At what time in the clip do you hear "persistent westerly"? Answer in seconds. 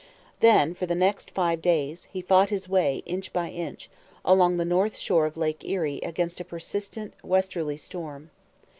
6.43-7.77